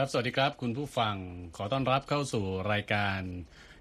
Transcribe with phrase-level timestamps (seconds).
[0.00, 1.16] ครับ สวัสดีครับ คุณผู้ฟัง
[1.56, 3.20] ขอต้อนรับเข้าสู่รายการ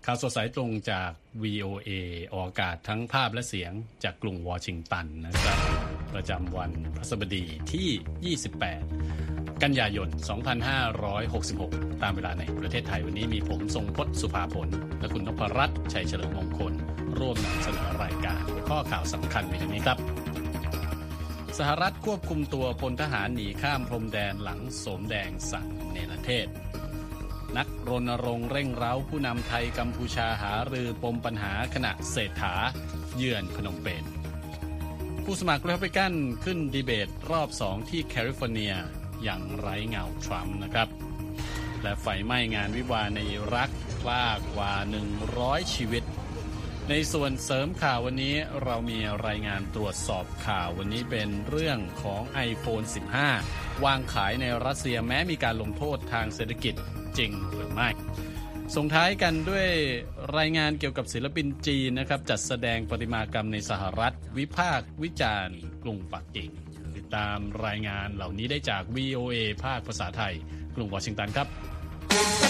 [0.05, 1.11] ข่าวสดสายตรงจาก
[1.43, 1.89] VOA
[2.33, 3.71] ออกอากาศทั้งภาพและเสียง
[4.03, 5.57] จากกรุงวอชิงตันนะครับ
[6.13, 8.35] ประจำวันพฤหัสบดีที่
[9.13, 10.09] 28 กันยายน
[11.25, 14.67] 2566 ตามเวลาในประเทศไทยวันนี้มีผมทรงพศสุภาผล
[14.99, 16.73] และคุณนพรัตน์ชัยเฉลิมมงคล
[17.17, 19.97] ร่วมนำเสนอรายการหัวข้อข่าวสำคัญในวันนี้ครับ
[21.57, 26.47] สหรัฐควบคุมตัวพลทหารหนีข้ามพรมแดนหลังโสมแดงสั่ง เนรเทศ
[27.57, 32.53] นักรณรงค์เร่งเร้าผู้นำไทยกัมพูชาหารือปมปัญหาขณะเศรษฐา
[33.15, 34.03] เยือนพนมเปญ
[35.23, 38.73] ผู้สมัครรีพับลิกันขึ้นดีเบตรอบสองที่แคลิฟอร์เนีย
[39.23, 40.87] อย่างไร้เงาทรัมป์นะครับ
[41.81, 44.73] และไฟไหม้งานวิวาในอิรักคลากกว่า
[45.23, 46.03] 100 ชีวิต
[46.91, 52.85] ในส่วนเสริมข่าววันนี้เรามีรายงานตรวจสอบข่าววันนี้เป็นเรื่องของ iPhone
[53.33, 56.75] 15 วางขายในรัสเซียแม้มีการลงโทษทางเศรษฐกิจ
[57.17, 57.89] จริงหรือไม่
[58.75, 59.69] ส่งท้ายกันด้วย
[60.37, 66.49] รายงานเกี่ยวกับศิลปินจีนนะครับ จัดแสดงประติมากรรมในสหรัฐ วิพากษ์วิจารณ์กรุงปักกิ่ง
[66.97, 70.33] ติดตามรายงานเหล่านี้ได้จาก VOA ภาคภาษาไทย
[70.75, 72.46] กรุงวอชิงตันครับ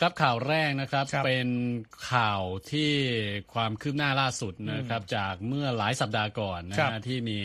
[0.00, 1.48] ครับข่าวแรกนะครับครับเป็น
[2.12, 2.90] ข่าวที่
[3.54, 7.38] ความคืบหน้าล่าสุดนะครับ จากเมื่อหลายสัปดาห์ก่อนนะครัฮะบที่มี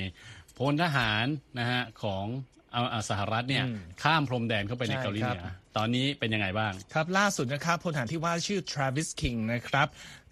[0.58, 1.26] พลทหาร
[1.60, 2.26] นะฮะของ
[2.74, 9.88] เอาเอาสหรัฐเนี่ยอืมข้ามพรมแดนเข้าไปในใช่เกาหลีเหนือครับตอนนี้เป็นยังไงบ้าง ครับล่าสุดนะครับพลทหารที่ว่าชื่อ Travis King นะครับ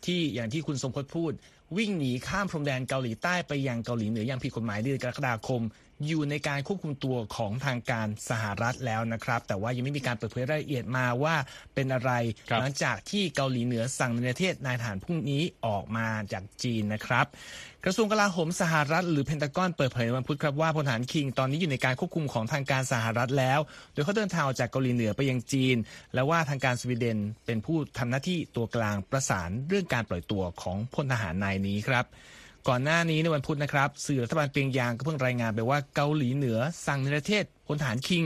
[0.05, 1.31] ที่อย่างที่คุณสมพศพูด
[1.77, 5.61] วิ่งหนีข้ามพรมแดนเกาหลีใต้ไปยังเกาหลีเหนืออย่างผิดกฎหมายเดือนกรกฎาคม
[6.05, 11.35] อยู่ในการควบคุมตัวของทางการสหรัฐแล้วนะครับ แต่ว่ายังไม่มีการเปิดเผยรายละเอียดมาว่า
[11.75, 12.11] เป็นอะไร
[12.49, 17.25] ครับหลังจากที่เกาหลีเหนือสั่งในประเทศนายทหารพรุ่งนี้ออกมาจากจีนนะครับ
[17.85, 23.59] กระทรวงกลาโหมสหรัฐหรือเพนตากอนเปิดเผยวันพุธครับว่าพลทหารคิงตอนนี้อยู่ในการควบคุมของทางการสหรัฐแล้ว
[23.93, 25.77] โดยเขาเดินทางออกจากเกาหลีเหนือไปยังจีน
[26.13, 32.05] และว่าทางการสวีเดนเป็นผู้ทำหน้าที่ตัวกลางประสานเรื่องการปล่อยตัวของพลทหารนายนี้ครับ
[32.67, 36.57] ก่อนหน้านี้ในวันพุธนะครับ สื่อรัฐบาลเปียงยางก็เพิ่งรายงานไปว่าเกาหลีเหนือ
[36.87, 38.23] สั่งในประเทศพลทหารคิง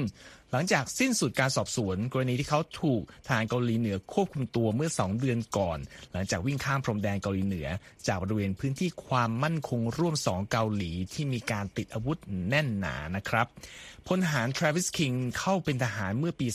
[0.53, 5.79] หลังจากสิ้นสุดการสอบสวน กรณีที่เขาถูกทหารเกาหลีเหนือควบคุมตัวเมื่อ 2 เดือนก่อน
[6.11, 7.67] หลังจากวิ่งข้ามพรมแดนเกาหลีเหนือ
[8.07, 12.17] จากบริเวณพื้นที่ความมั่นคงร่วม 2 เกาหลีที่มีการติดอาวุธ
[12.49, 13.47] แน่นหนานะครับ
[14.07, 16.47] พลทหาร Travis King เข้าเป็นทหารเมื่อปี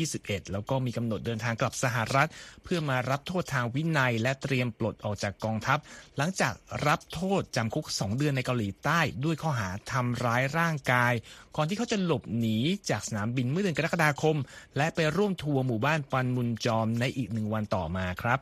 [0.00, 2.28] 2021 แล้วก็มีกำหนดเดินทางกลับสหรัฐ
[2.64, 5.78] เพื่อมารับโทษทางวินัยและเตรียมปลดออกจากกองทัพ
[6.16, 6.54] หลังจาก
[6.86, 11.12] รับโทษจำคุก 2 เดือนในเกาหลีใต้ ด้วยข้อหาทำร้ายร่างกาย
[11.56, 12.56] ก่อนที่เขาจะหลบหนี
[12.90, 14.36] จากสนามบินเมื่อเดือนกรกฎาคม
[14.76, 18.38] และไปร่วมทัวร์หมู่บ้านปันมุนจอมในอีกหนึ่งวันต่อมาครับ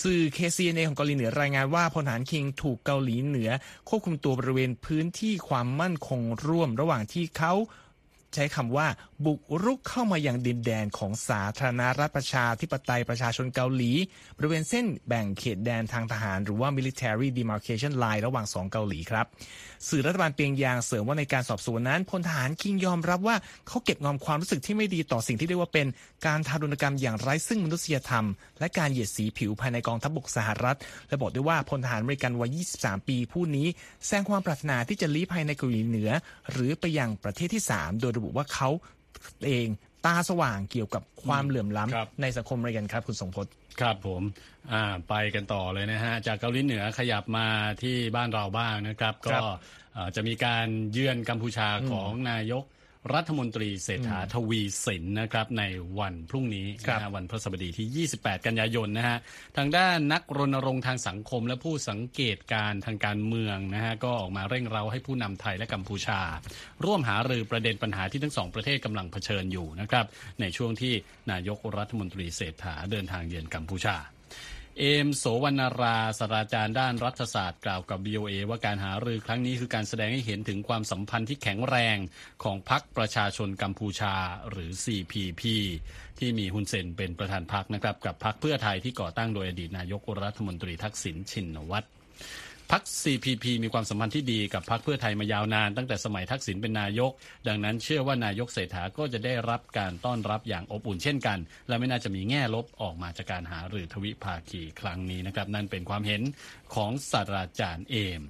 [0.00, 3.50] สื่อ KCNA ของเกาหลีเหนือรายงานว่าพลทหารคิงถูกเกาหลีเหนือ
[3.88, 7.54] ควบคุมตัวบริเวณพื้นที่ความมั่นคงร่วมระหว่างที่เขา
[8.34, 8.86] ใช้คำว่า
[9.26, 13.92] บุกรุกเข้ามาอยังดินแดนของสาธารณรัฐประชาธิปไตยประชาชนเกาหลี
[14.36, 19.26] บริเวณเส้นแบ่งเขตแดนทางทหาร หรือว่า military demarcation line ระหว่างสองเกาหลีครับ
[19.88, 23.36] สื่อรัฐบาลเปียงยางเสริมว่าในการสอบสวนนั้นพลทหารคิงยอมรับว่า
[23.68, 25.86] เขาเก็บงอมความรู้สึกที่ไม่ดีต่อสิ่งที่เรียกว่าเป็น
[26.26, 28.26] การทารุณกรรมอย่างไร้ซึ่งมนุษยธรรม
[28.60, 33.66] และการเหยียดสีผิวภายในกองทัพบกสหรัฐ และบอกด้วยว่าพลทหารอเมริกันวัย 23 ปีผู้นี้
[34.04, 36.10] แสดงความปรารถนาที่จะลี้ภัยในเกาหลีเหนือ
[36.52, 38.70] หรือไปยังประเทศที่ 3 โดยระบุว่าเขา
[39.46, 39.68] เอง
[40.06, 44.22] ตาสว่างเกี่ยวกับความเหลื่อมล้ครับำในสังคมอเมริกันครับ คุณสงพจน์ครับผม
[44.72, 47.46] อ่าไปกันต่อเลยนะฮะ จากเกาหลีเหนือขยับมา
[47.82, 49.58] ที่บ้านเราบ้างนะครับครัก็บ
[49.92, 52.64] เอ่อจะมีการเยือนกัมพูชาของนายก
[53.12, 55.64] รัฐมนตรีเศรษฐาทวีสินนะครับใน
[56.00, 59.18] วันพรุ่งนี้ครับนะฮะวันพฤหัสบดีที่ 28 กันยายนนะฮะ
[59.56, 66.20] ทางด้านนักรณรงค์ทางสังคมและผู้สังเกตการณ์ทางการเมืองนะฮะก็ออกมาเร่งเร้าให้ผู้นำไทยและกัมพูชา
[66.84, 70.06] ร่วมหารือประเด็นปัญหาที่ทั้งสองประเทศกำลังเผชิญอยู่นะครับ
[70.40, 70.94] ในช่วงที่
[71.30, 73.96] นายกรัฐมนตรีเศรษฐาเดินทางเยือนกัมพูชา
[74.78, 81.96] เอมโสวรรณราศาสตราจารย์ด้านรัฐศาสตร์กล่าวกับ BOA ว่าการหารือครั้งนี้คือการแสดงให้เห็นถึงความสัมพันธ์ที่แข็งแรง
[82.44, 84.14] ของพรรคประชาชนกัมพูชา
[84.50, 85.42] หรือ CPP
[86.18, 91.88] ที่มีฮุนเซนเป็นประธานพรรคนะครับกับพรรคเพื่อไทยที่ก่อตั้งโดยอดีตนายกรัฐมนตรีทักษิณชินวัตร
[92.72, 97.10] พัก CPP มีความสัมพันธ์ที่ดีกับพักเพื่อไทยมายาวนาน ตั้งแต่สมัยทักษิณเป็นนายก
[97.48, 101.38] ดังนั้นเชื่อว่านายกเศรษฐาก็จะได้รับการต้อนรับอย่างอบอุ่นเช่นกัน
[101.68, 106.22] และไม่น่าจะมีแง่ลบออกมาจากการหาหรือทวิภาคีครั้งนี้นะครับ นั่นเป็นความเห็น
[106.74, 108.22] ของศาสตราจารย์เอม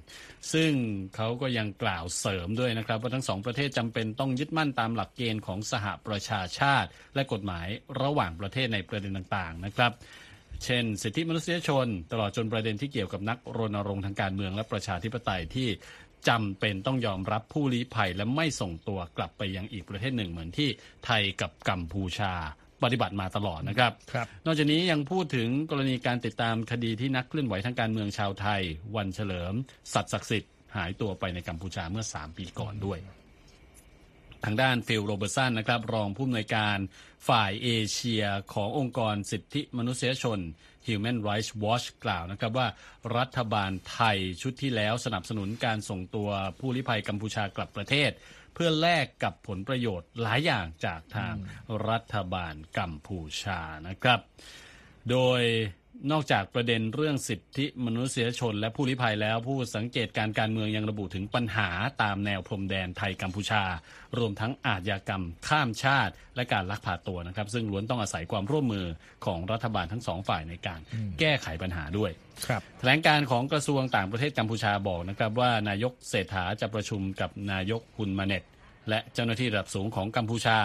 [0.53, 0.71] ซึ่ง
[1.15, 7.67] เขาก็ยังกล่าวเสริมด้วยนะครับ ว่าทั้งสองประเทศจำเป็นต้องยึดมั่นตามหลักเกณฑ์ของสหประชาชาติ และกฎหมาย
[8.01, 9.93] ระหว่างประเทศในประเด็นต่างๆนะครับ
[10.63, 15.67] เช่น สิทธิมนุษยชน ตลอดจนประเด็นที่เกี่ยวกับนักรณรงค์ทางการเมืองและประชาธิปไตยที่
[16.29, 20.69] จำเป็นต้องยอมรับผู้ลี้ภัยและไม่ส่งตัวกลับไปยังอีกประเทศหนึ่งเหมือนที่
[21.05, 22.33] ไทยกับกัมพูชา
[22.83, 28.61] ปฏิบัติมาตลอดนะครับ ครับนอกจากนี้ยังพูดถึงกรณีการติดตามคดีที่นักเคลื่อนไหวทางการเมืองชาวไทย
[28.95, 29.53] วันเฉลิม
[29.93, 32.99] สัตย์ศักดิ์สิทธิ์หายตัวไปในกัมพูชาเมื่อ 3 ปีก่อนด้วย
[34.45, 36.77] ทางด้านฟิลโรเบอร์สันนะครับรองผู้อำนวยการ
[37.29, 40.39] ฝ่ายเอเชียขององค์กรสิทธิมนุษยชน
[40.87, 42.67] Human Rights Watch กล่าวนะครับว่า
[43.17, 48.11] รัฐบาลไทยชุดที่แล้วสนับสนุนการส่งตัวผู้ลี้ภัยกัมพูชากลับประเทศ
[48.53, 51.35] เพื่อแลกกับผลประโยชน์หลายอย่างจากทาง
[51.89, 54.19] รัฐบาลกัมพูชานะครับ
[55.09, 55.41] โดย
[56.11, 61.69] นอกจากประเด็นเรื่องสิทธิมนุษยชน และผู้ลี้ภัยแล้วผู้สังเกตการการเมืองยังระบุถึงปัญหา
[62.03, 63.63] ตามแนวพรมแดนไทยกัมพูชา
[64.17, 68.85] รวมทั้งอาชญากรรมข้ามชาติ และการลักพาตัวนะครับ ซึ่งล้วนต้องอาศัยความร่วมมือ
[69.25, 70.79] ของรัฐบาลทั้งสองฝ่ายในการ
[71.19, 72.11] แก้ไขปัญหาด้วย
[72.47, 78.43] ครับแถลงการของกระทรวงต่างประเทศกัมพูชาบอกนะครับว่านายกเศรษฐาจะประชุมกับนายกฮุนมาเน็ต
[78.89, 80.57] และเจ้าหน้าที่ระดับสูงของกัมพูชา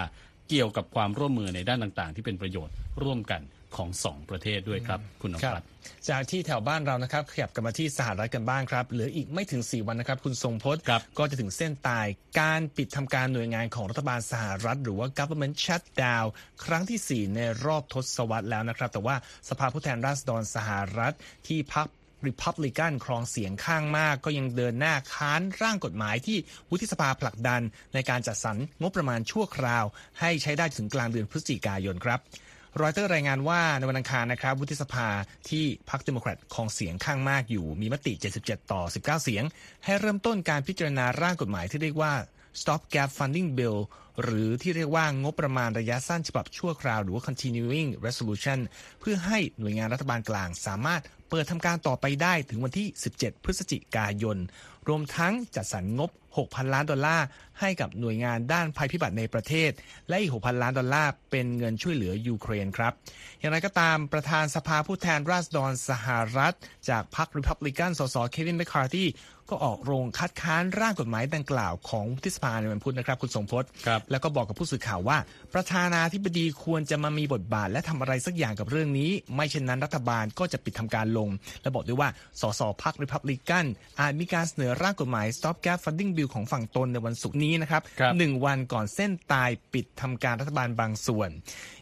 [0.49, 3.43] เกี่ยวกับความร่วมมือในด้านต่าง ๆ ที่เป็นประโยชน์ร่วมกัน
[3.77, 5.65] ของสองประเทศด้วยครับ คุณนครัภับ
[6.09, 12.07] สจากที่แถวบ้านเรานะครับขยับกลับมาที่สหรัฐกันบ้างครับเหลืออีกไม่ถึง 4 วันนะครับ คุณทรงพจน์ครับก็จะถึงเส้นตาย
[12.41, 16.27] การปิดทำการหน่วยงานของรัฐบาลสหรัฐ หรือว่า government shutdown
[16.65, 19.17] ครั้งที่ 4 ในรอบทศวรรษแล้วนะครับ แต่ว่า
[19.49, 21.15] สภาผู้แทนราษฎรสหรัฐ
[21.49, 21.89] ที่พรรค
[22.29, 26.39] Republican ครองเสียงข้างมาก ก็ยังเดินหน้าค้านร่างกฎหมายที่
[26.71, 27.61] วุฒิสภาผลักดัน
[27.95, 29.85] ในการจัดสรรงบประมาณชั่วคราว
[30.21, 32.21] ให้ใช้ได้ถึงกลางเดือนพฤศจิกายนครับ
[32.81, 35.09] รอยเตอร์รายงานว่าในวันอังคารนะครับวุฒิสภา
[35.49, 38.13] ที่พรรคเดโมแครตครองเสียงข้างมากอยู่มีมติ
[38.43, 39.45] 77 ต่อ 19 เสียง
[39.85, 42.13] ให้เริ่มต้นการพิจารณาร่างกฎหมายที่เรียกว่า
[42.61, 43.79] Stop Gap Funding Bill
[44.23, 48.59] หรือที่เรียกว่างบประมาณระยะสั้นฉบับชั่วคราวหรือว่า Continuing Resolution
[49.01, 54.37] เพื่อให้หน่วยงานรัฐบาลกลางสามารถเปิดทำการต่อไปได้ถึงวันที่ 17 พฤศจิกายน
[54.89, 56.11] รวมทั้งจัดสรรงบ
[56.41, 57.27] 6,000 ล้านดอลลาร์
[57.61, 59.71] ให้กับหน่วยงานด้านภัยพิบัติในประเทศ
[60.09, 62.93] และอีก 6,000 ล้านดอลลาร์เป็นเงินช่วยเหลือยูเครนครับ
[63.39, 66.07] อย่างไรก็ตามประธานสภาผู้แทนราษฎรสห
[66.37, 66.55] รัฐ
[66.89, 69.05] จากพรรคริพับลิกันสสเควินแมคคาร์ธี
[69.51, 75.19] ก็ออกโรงคัดค้านร่างกฎหมายดังกล่าวของวุฒิสภาในวันพุธนะครับ คุณสมพศครับแล้วก็บอกกับผู้สื่อข่าวว่า
[75.55, 81.29] ประธานาธิบดีควรจะมามีบทบาท และทำอะไรสักอย่างกับเรื่องนี้ ไม่เช่นนั้นรัฐบาลก็จะปิดทำการลง
[81.63, 82.09] และบอกด้วยว่า
[82.41, 83.65] สสพรรคริพับลิกัน
[84.01, 91.29] อาจมีการเสนอร่างกฎหมาย Stop Gap Funding Bill ของฝั่งตนในวันศุกร์นี้นะครับครับหนึ่งวันก่อนเส้นตายปิดทำการรัฐบาลบางส่วน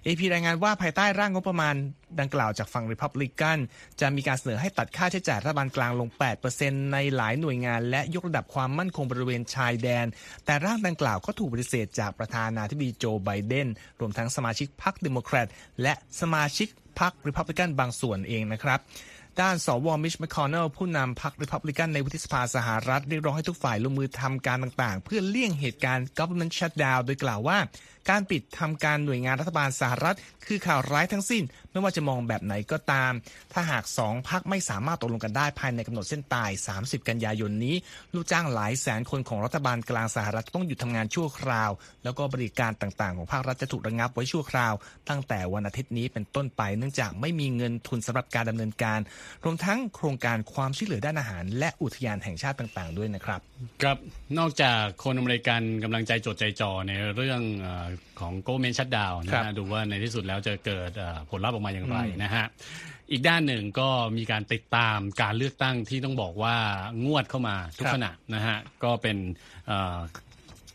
[0.06, 1.75] AP รายงานว่าภายใต้ร่างงบประมาณ
[2.20, 3.58] ดังกล่าวจากฝั่งริพับลิกัน
[4.00, 6.08] จะมีการเสนอให้ตัดค่าใช้จ่ายรัฐบาลกลางลง
[6.50, 10.06] 8%ในหลายหน่วยงานและยกระดับความมั่นคงบริเวณชายแดน
[10.44, 13.69] แต่ร่างดังกล่าวก็ถูกปฏิเสธจากประธานาธิบดีโจไบเดน
[14.00, 15.46] รวมทั้งสมาชิกพรรคเดโมแครต
[15.82, 16.69] และสมาชิก
[17.00, 18.81] พรรคริพับลิกันบางส่วนเองนะครับ
[19.40, 27.58] ด้านสวมิตช์แมคคอนเนลผู้นำพรรคริพับลิกันในวุฒิสภาสหรัฐเรียกร้องให้ทุกฝ่ายลงมือทำการต่างๆ เพื่อเลี่ยงเหตุการณ์ government shutdown โดยกล่าวว่า
[28.10, 30.16] การปิดทำการหน่วยงานรัฐบาลสหรัฐ
[30.46, 33.12] คือข่าวร้ายทั้งสิ้น ไม่ว่าจะมองแบบไหนก็ตาม
[33.52, 37.76] ถ้าหากสองพรรคไม่สามารถตกลงกันได้ภายในกำหนดเส้นตาย 30 กันยายนนี้
[38.14, 41.71] ลูกจ้างหลายแสนคนของรัฐบาลกลางสหรัฐต้องหยุดทำงานชั่วคราว
[42.04, 44.75] แล้วก็บริการต่างๆ ของภาครัฐจะถูกระงับไว้ชั่วคราว
[45.09, 49.00] ตั้งแต่วันอาทิตย์นี้เป็นต้นไป เนื่องจากไม่มีเงินทุนสำหรับการดำเนินการ
[49.44, 53.40] รวมทั้งโครงการความช่วยเหลือด้านอาหาร และอุทยานแห่งชาติต่างๆ ด้วยนะครับ
[53.83, 53.99] ครับ
[54.38, 57.40] นอกจากคนอเมริกันกำลังใจจดใจจ่อในเรื่อง
[58.21, 62.45] ของโกเมนชัดดาวนะครัฮะบดูว่าในที่สุดแล้วจะเกิดเอ่อผลลัพธ์ออกมาอย่างไรนะฮะ
[63.11, 66.57] อีกด้านหนึ่งก็มีการติดตามการเลือกตั้งที่ต้องบอกว่า
[67.05, 69.17] งวดเข้ามาทุกครับขณะนะฮะก็เป็น
[69.67, 69.99] เอ่อ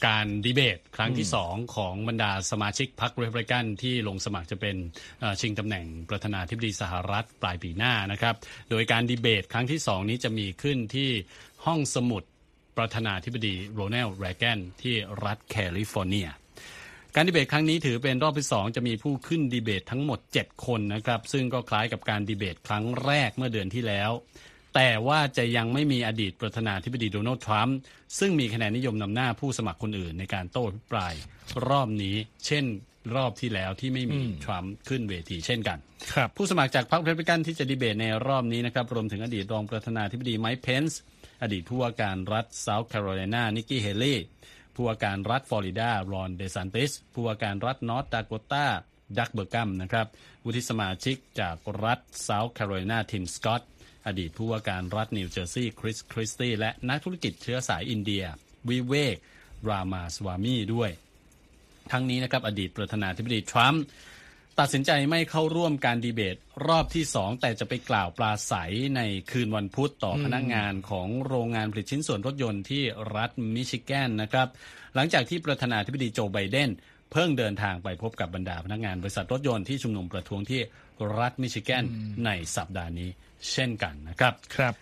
[0.07, 4.75] การดีเบตครั้งที่สองของบรรดาสมาชิกพรรครีพับลิกันที่ลงสมัครจะเป็น
[5.19, 8.35] เอ่อชิงตำแหน่งประธานาธิบดีสหรัฐปลายปีหน้านะครับ
[8.71, 11.09] โดยการดีเบตครั้งที่สองนี้จะมีขึ้นที่
[11.65, 12.23] ห้องสมุด
[12.77, 16.27] ประธานาธิบดีโรนัลด์แรแกนที่รัฐแคลิฟอร์เนีย
[17.15, 24.11] การดีเบตครั้งนี้ถือเป็นรอบที่สองจะมีผู้ขึ้นดีเบตทั้งหมด 7 คนนะครับ ซึ่งก็คล้ายกับการดีเบตครั้งแรกเมื่อเดือนที่แล้ว
[24.75, 27.77] แต่ว่าจะยังไม่มีอดีตประธานาธิบดีโดนัลด์ทรัมป์
[28.19, 31.13] ซึ่งมีคะแนนนิยมนำหน้าผู้สมัครคนอื่นในการโต้อภิปราย
[31.69, 32.15] รอบนี้
[32.45, 32.65] เช่น
[33.15, 35.77] รอบที่แล้วที่ไม่มีทรัมป์ขึ้นเวทีเช่นกัน
[36.13, 40.99] ครับผู้สมัครจากพรรครีพับลิกันที่จะดีเบตในรอบนี้นะครับรวมถึงอดีตรองประธานาธิบดีไมค์เพนซ์
[41.43, 44.25] อดีตผู้ว่าการรัฐเซาท์แคโรไลนานิกกี้เฮเลย์
[44.75, 48.65] ผู้ว่าการรัฐฟลอริดารอนเดซันติสผู้ว่าการรัฐนอร์ทดาโกตา
[49.17, 50.07] ดักเบอร์กัมนะครับ
[50.45, 53.61] วุฒิสมาชิกจากรัฐเซาท์แคโรไลนาทิมสกอต
[54.07, 58.23] อดีตผู้ว่าการรัฐนิวเจอร์ซีย์คริสคริสตี้และนักธุรกิจเชื้อสายอินเดีย
[58.69, 59.17] วิเวก
[59.69, 60.91] รามาสวามีด้วย
[61.91, 63.83] ทั้งนี้นะครับอดีตประธานาธิบดีทรัมป์
[64.59, 66.35] ตัดสินใจไม่เข้าร่วมการดีเบต
[66.67, 72.83] รอบที่สองแต่จะไปกล่าวปราศัยในคืนวันพุธต่อพนักงานของโรงงานผลิตชิ้นส่วนรถยนต์ที่
[73.15, 74.47] รัฐมิชิแกนนะครับ
[74.95, 76.69] หลังจากที่ประธานาธิบดีโจไบเดน
[77.11, 80.61] เพิ่งเดินทางไปพบกับบรรดาพนักงานบริษัทรถยนต์ที่ชุมนุมประท้วงที่
[81.19, 81.83] รัฐมิชิแกน
[82.25, 83.09] ในสัปดาห์นี้
[83.51, 84.73] เช่นกันนะครับครับ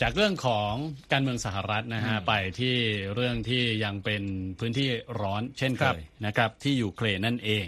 [0.00, 0.72] จากเรื่องของ
[1.12, 2.76] การเมืองสหรัฐนะฮะไปที่
[3.14, 4.22] เรื่องที่ยังเป็น
[4.58, 4.88] พื้นที่
[5.20, 7.66] ร้อนเช่นเคครับยนะครับที่ยูเครนนั่นเอง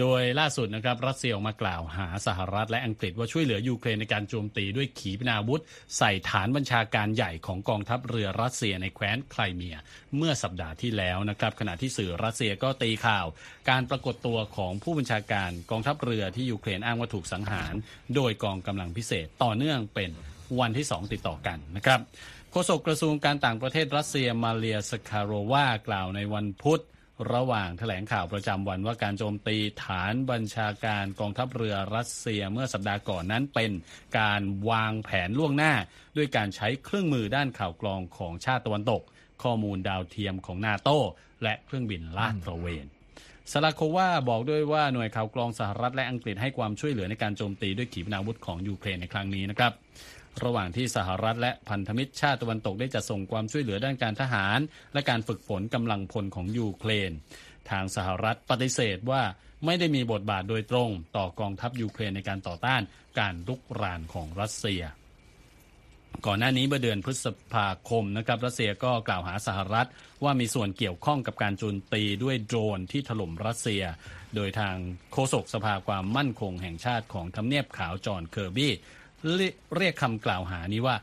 [0.00, 5.62] โดยล่าสุดนะครับรัสเซียออกมากล่าวหาสหรัฐและอังกฤษว่าช่วยเหลือยูเครนในการโจมตีด้วยขีปนาวุธ
[5.98, 9.76] ใส่ฐานบัญชาการใหญ่ของกองทัพเรือรัสเซียในแคว้นไครเมีย
[10.16, 13.26] เมื่อสัปดาห์ที่แล้วนะครับขณะที่สื่อรัสเซียก็ตีข่าว
[13.70, 17.74] การปรากฏตัวของผู้บัญชาการกองทัพเรือที่ยูเครนอ้างว่าถูกสังหาร
[18.14, 20.10] โดยกองกำลังพิเศษต่อเนื่องเป็น
[20.60, 22.00] วันที่ 2 ติดต่อกันนะครับ
[22.50, 26.82] โฆษกกระทรวงการต่างประเทศรัสเซียมาเลียสคาโรวากล่าวในวันพุธ
[27.32, 33.72] ระหว่างแถลงข่าวประจำวันว่าการโจมตีฐานบัญชาการกองทัพเรือรัสเซียเมื่อสัปดาห์ก่อนนั้นเป็น
[34.18, 35.72] การวางแผนล่วงหน้า
[36.16, 39.02] ด้วยการใช้เครื่องมือด้านข่าวกรองของชาติตะวันตก
[39.42, 40.90] ข้อมูลดาวเทียมของนาโต
[41.42, 42.86] และเครื่องบินลาดตระเวน
[43.52, 49.72] สลาโควาบอกด้วยว่าหน่วยข่าวกรองสหรัฐและอังกฤษให้ความช่วยเหลือในการโจมตีด้วยขีปนาวุธของยูเครนในครั้งนี้นะครับ
[50.44, 54.58] ระหว่างที่สหรัฐและพันธมิตรชาติตะวันตกได้จัดส่งความช่วยเหลือด้านการทหาร
[54.94, 57.12] และการฝึกฝนกำลังพลของยูเครน
[57.70, 59.22] ทางสหรัฐปฏิเสธว่า
[59.64, 62.82] ไม่ได้มีบทบาทโดยตรง ต่อกองทัพยูเครนในการต่อต้าน
[63.18, 64.82] การลุกรานของรัสเซีย
[66.26, 69.88] ก่อนหน้านี้เมื่อเดือนพฤษภาคมนะครับรัสเซียก็กล่าวหาสหรัฐ
[70.24, 73.82] ว่ามีส่วนเกี่ยวข้องกับการโจมตีด้วยโดรนที่ถล่มรัสเซีย
[74.34, 74.76] โดยทาง
[75.12, 78.72] โฆษกสภาความมั่นคงแห่งชาติของทำเนียบขาวจอห์นเคอร์บี้
[79.34, 80.96] เรียเรียกคำกล่าวหานี้ว่า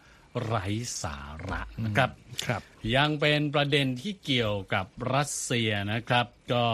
[0.46, 0.66] ไร้
[1.04, 1.18] สา
[1.50, 2.10] ระนะครับ
[2.46, 2.62] ครับ
[2.96, 6.66] ยังเป็นประเด็นที่เกี่ยวกับรัสเซียนะครับ ก็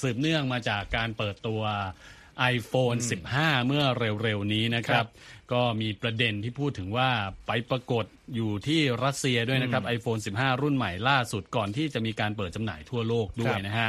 [0.00, 1.62] สืบเนื่องมาจากการเปิดตัว
[2.56, 2.98] iPhone
[3.32, 5.06] 15 เมื่อเร็วๆ นี้นะครับ
[5.52, 7.10] ก็มีประเด็นที่พูดถึงว่า
[7.46, 8.04] ไปปรากฏ
[8.34, 13.88] อยู่ที่รัสเซียด้วยนะครับ iPhone 15 รุ่นใหม่ล่าสุดก่อนที่จะมีการเปิดจำหน่ายทั่วโลกด้วยนะฮะ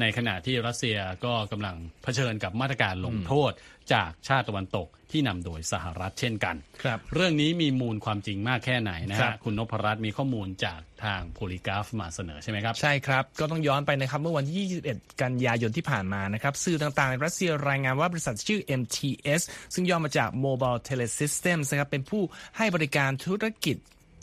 [0.00, 3.52] ในขณะที่รัสเซียก็กำลังเผชิญกับมาตรการลงโทษ
[3.92, 19.42] จากชาติตะวันตก ที่นำโดยสหรัฐเช่นกันครับเรื่องนี้มีมูลความจริงมากแค่ไหนนะครัฮะบคุณนพรัตน์มีข้อมูลจากทางโพลีกราฟมาเสนอใช่ไหมครับ ใช่ครับ ก็ต้องย้อนไปนะครับ เมื่อวันที่21 กันยายนที่ผ่านมานะครับ สื่อต่างๆ ในรัสเซียรายงานว่าบริษัทชื่อ MTS
[19.74, 22.22] ซึ่งย่อมาจาก Mobile Telesystems นะครับเป็นผู้
[22.56, 23.76] ให้บริการธุรกิจ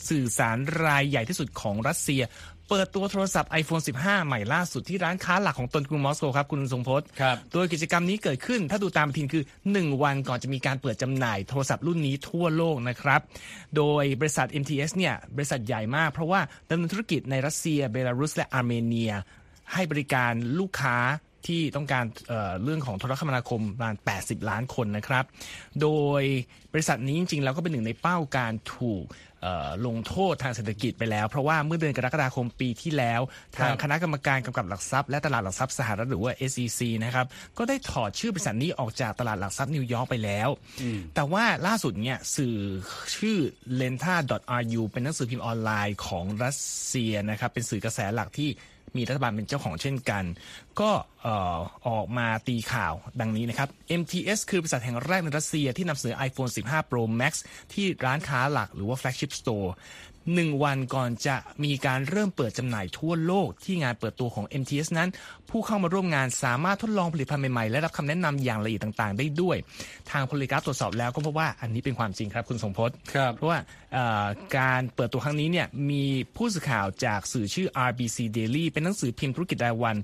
[0.08, 2.22] สื่อสารรายใหญ่ที่สุดของรัสเซีย
[2.68, 13.20] เปิดตัวโทรศัพท์ iPhone 15 ใหม่ล่าสุดที่ร้านค้าหลักของตนกรุงมอสโกครับ คุณทรงพจน์ครับโดยกิจกรรมนี้เกิดขึ้น ถ้าดูตามปฏิทินคือ 1 วันก่อนจะมีการเปิดจำหน่ายโทรศัพท์รุ่นนี้ทั่วโลกนะครับ
[13.76, 16.40] โดยบริษัท MTS เนี่ยบริษัทใหญ่มากเพราะว่า
[16.70, 19.12] ดำเนินธุรกิจในรัสเซีย เบลารุสและอาร์เมเนีย
[19.72, 20.96] ให้บริการลูกค้า
[21.48, 25.24] ที่ต้องการเอ่อเรื่องของโทรคมนาคมประมาณ 80 ล้านคนนะครับ
[25.82, 25.88] โด
[26.20, 26.22] ย
[26.72, 29.04] บริษัทนี้จริง ๆ แล้วก็เป็นหนึ่งในเป้าการถูก
[29.42, 33.20] เอ่อลงโทษทางเศรษฐกิจไปแล้ว เพราะว่าเมื่อเดือนกรกฎาคมปีที่แล้ว
[33.56, 37.26] ทางครับคณะกรรมการกำกับหลักทรัพย์และตลาดหลักทรัพย์สหรัฐหรือว่า SEC นะครับ
[37.58, 40.48] ก็ได้ถอดชื่อบริษัทนี้ออกจากตลาดหลักทรัพย์นิวยอร์กไปแล้ว
[41.14, 42.56] แต่ว่าล่าสุดเนี่ยสื่อ
[43.16, 43.38] ชื่อ
[43.80, 48.50] lenta.ru เป็นหนังสือพิมพ์ออนไลน์ของรัสเซียนะครับเป็นสื่อกระแสหลักที่
[48.96, 50.24] มีรัฐบาลเป็นเจ้าของเช่นกัน
[50.80, 50.90] ก็
[51.22, 51.58] เอ่อ
[51.88, 53.68] ออกมาตีข่าวดังนี้นะครับ
[54.00, 57.32] MTS คือบริษัทแห่งแรกในรัสเซียที่นำเสนอ iPhone 15 Pro Max
[57.72, 59.68] ที่ร้านค้าหลักหรือว่า flagship store
[60.34, 65.08] หนึ่งวันก่อนจะมีการเริ่มเปิดจำหน่ายทั่วโลกที่งานเปิดตัวของ MTS นั้น
[65.50, 69.56] ผู้เข้ามาร่วมงานสามารถทดลองผลิตภัณฑ์ใหม่ๆ และรับคำแนะนำอย่างละเอียดต่างๆ ได้ด้วย
[70.10, 73.83] ทางพลิกราฟตรวจสอบแล้วก็พบว่าอันนี้เป็นความจริงครับคุณสงพจน์ครับเพราะว่าเอ่อ
[74.58, 76.04] การเปิดตัวครั้งนี้เนี่ยมี
[76.36, 79.96] ผู้สื่อข่าวจากสื่อชื่อ RBC Daily เป็นหนังสือพิมพ์ธุรกิจรายวัน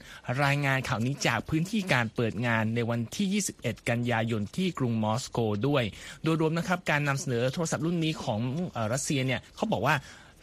[0.45, 5.85] รายงานข่าวนี้จากพื้นที่การเปิดงานในวันที่ 21 กันยายนที่กรุงมอสโกด้วย
[6.23, 8.41] โดยรวมนะครับการนำเสนอโทรศัพท์รุ่นนี้ของ
[8.73, 9.97] เอ่อรัสเซียเนี่ยเขาบอกว่า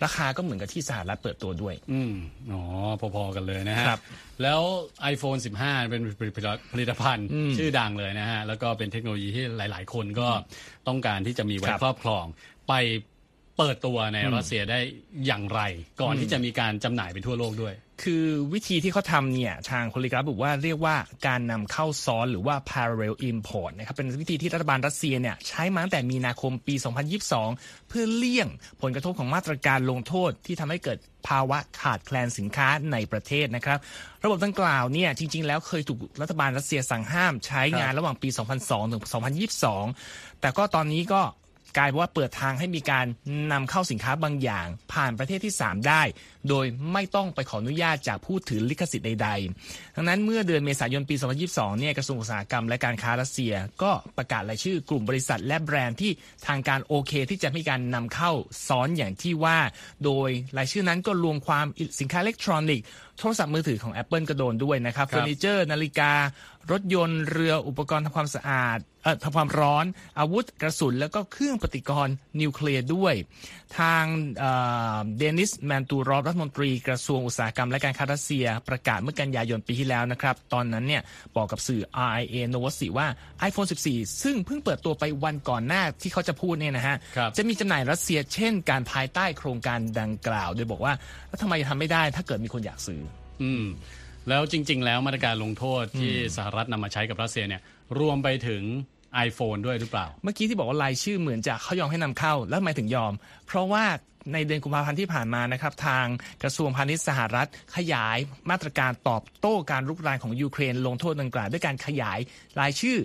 [0.04, 2.14] ราคาก็เหมือนกับที่สหรัฐเปิดตัวด้วย อืม
[2.52, 2.62] อ๋อ
[3.16, 4.02] พอๆกันเลยนะฮะครับ
[4.44, 4.62] แล้ว
[5.14, 6.02] iPhone 15 เป็น
[6.74, 7.28] ผลิตภัณฑ์
[7.58, 10.28] ชื่อดังเลยนะฮะ แล้วก็เป็นเทคโนโลยีที่หลาย ๆ คนก็
[10.88, 12.26] ต้องการที่จะมีไว้ครับครอบครอง
[12.68, 12.74] ไป
[13.58, 14.80] เปิดตัวในรัสเซียได้
[15.26, 15.62] อย่างไร
[16.02, 20.96] ก่อนที่จะมีการจำหน่ายไปทั่วโลกด้วย คือวิธีที่เขาทำเนี่ย ทางโพลิกราฟบอกว่าเรียกว่า
[21.28, 26.76] การนำเข้าซ้อนหรือว่า parallel import นะครับเป็นวิธีที่รัฐบาลรัสเซียเนี่ยใช้มาตั้งแต่มีนาคมปี
[27.32, 28.48] 2022 เพื่อเลี่ยง
[28.82, 30.98] ผลกระทบของมาตรการลงโทษที่ทำให้เกิด
[31.28, 33.78] ภาวะขาดแคลนสินค้าในประเทศนะครับ
[34.24, 39.02] ระบบดังกล่าวเนี่ยจริง ๆ แล้วเคยถูกรัฐบาลรัสเซียสั่งห้ามใช้งานระหว่างปี 2002 ถึง
[39.76, 41.22] 2022 แต่ก็ตอนนี้ก็
[41.78, 43.06] กลายเป็นว่าเปิดทางให้มีการ
[43.52, 46.02] นำเข้าสินค้าบางอย่าง ผ่านประเทศที่ 3 ได้
[46.50, 51.16] โดยไม่ต้องไปขออนุญาตจากผู้ถือลิขสิทธิ์ใดๆ ดังนั้นเมื่อเดือนเมษายนปี
[51.48, 56.12] 2022 เนี่ยกระทรวงอุตสาหกรรมและการค้ารัสเซีย ก็ประกาศรายชื่อกลุ่มบริษัทและแบรนด์ที่
[56.48, 58.32] ทางการโอเค ที่จะมีการนำเข้า
[58.68, 59.58] ซ้อนอย่างที่ว่า
[60.06, 61.66] โดยรายชื่อนั้นก็รวมความ
[62.00, 62.86] สินค้าอิเล็กทรอนิกส์
[63.20, 66.12] โทรศัพท์มือถือของ Apple ก็โดนด้วยนะครับเฟอร์นิเจอร์นาฬิกา
[66.72, 69.86] รถยนต์เรืออุปกรณ์ทำความสะอาดเอ่อทำความร้อน
[70.20, 73.14] อาวุธกระสุน แล้วก็เครื่องปฏิกรณ์นิวเคลียร์ด้วย
[73.80, 74.04] ทาง
[75.18, 81.02] เดนิสแมนตูรอฟรัฐมนตรีกระทรวงอุตสาหกรรมและการค้ารัสเซียประกาศเมื่อกันยายนปีที่แล้วนะครับ ตอนนั้นเนี่ย
[81.36, 83.08] บอกกับสื่อ RIA n o v o s i ว่า
[83.50, 90.94] iPhone 14 ซึ่งเพิ่งเปิดตัวไปวันก่อนหน้าที่เขาจะพูดเนี่ยนะฮะครับจะมีจำหน่ายรัสเซียเช่นการภายใต้โครงการดังกล่าว โดยบอกว่า
[91.28, 93.02] แล้วทำไมทำไม่ได้ถ้าเกิดมีคนอยากซื้อ
[93.44, 93.66] อืม
[94.30, 97.62] แล้วจริง ๆ แล้วมาตรการลงโทษที่สหรัฐนำมาใช้กับรัสเซียเนี่ย
[98.00, 98.64] รวมไปถึง
[99.28, 103.14] iPhone ด้วยหรือเปล่า เมื่อกี้ที่บอกว่ารายชื่อเหมือนจะเขายอมให้นำเข้า แล้วทำไมถึงยอม
[103.48, 103.86] เพราะว่า
[104.34, 106.06] ในเดือนกุมภาพันธ์ที่ผ่านมานะครับ ทาง
[106.44, 108.18] กระทรวงพาณิชย์สหรัฐ ขยาย
[108.50, 112.20] มาตรการตอบโต้การรุกรานของยูเครน ลงโทษดังกล่าวด้วยการขยาย
[112.60, 112.98] รายชื่อ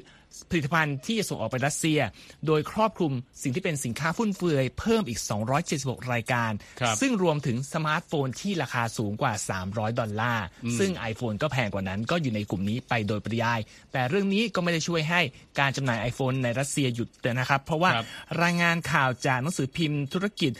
[0.51, 2.01] ผลิตภัณฑ์ที่จะส่งออกไปรัสเซีย
[2.47, 3.13] โดยครอบคลุม
[3.43, 5.21] สิ่งที่เป็นสินค้าฟุ่มเฟือยเพิ่มอีก
[5.67, 9.33] 276 รายการครับซึ่งรวมถึงสมาร์ทโฟนที่ราคาสูงกว่า
[9.65, 10.47] 300 ดอลลาร์
[10.79, 13.61] ซึ่ง iPhone ก็แพงกว่านั้นก็อยู่ในกลุ่มนี้ไปโดยปริยาย
[13.93, 15.21] แต่เรื่องนี้ก็ไม่ได้ช่วยให้
[15.61, 18.07] การจำหน่าย iPhone ในรัสเซียหยุดนะครับ เพราะว่าครับ
[18.43, 20.53] รายงานข่าวจากหนังสือพิมพ์ธุรกิจ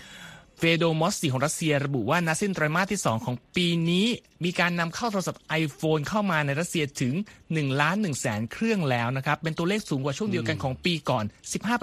[0.65, 4.07] เวโดมอสติของรัสเซียระบุว่าณ สิ้นไตรมาสที่ 2 ของปีนี้
[4.45, 7.15] มีการนำเข้าโทรศัพท์ iPhone เข้ามาในรัสเซียถึง
[7.47, 11.25] 1ล้าน1แสนเครื่องแล้วนะครับ เป็นตัวเลขสูงกว่าช่วงเดียวกันของปีก่อน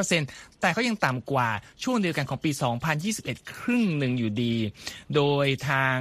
[0.01, 1.49] 15%แต่ก็ยังต่ำกว่า
[1.83, 2.51] ช่วงเดียวกันของปี
[3.05, 4.55] 2021 ครึ่งหนึ่งอยู่ดี
[5.15, 5.95] โดยทาง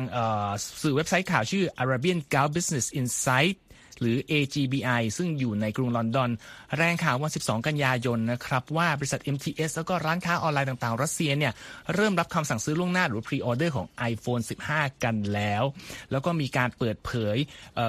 [0.82, 3.56] สื่อเว็บไซต์ข่าวชื่อ Arabian Gulf Business Insight
[4.00, 6.30] หรือ AGBI ซึ่งอยู่ในกรุงลอนดอน
[6.76, 11.52] รายงานข่าววัน 12 กันยายนนะครับว่าบริษัท MTS แล้วก็ร้านค้าออนไลน์ต่างๆ รัสเซียเนี่ย
[11.94, 15.62] เริ่มรับคำสั่งซื้อล่วงหน้าหรือ pre-order ของ iPhone 15 กันแล้ว
[16.10, 17.36] แล้วก็มีการเปิดเผย